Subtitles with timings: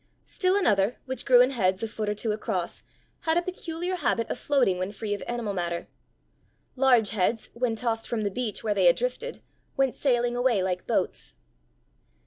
[0.25, 2.81] Still another, which grew in heads a foot or two across,
[3.19, 5.87] had a peculiar habit of floating when free of animal matter.
[6.75, 9.43] Large heads, when tossed from the beach where they had drifted,
[9.77, 11.35] went sailing away like boats.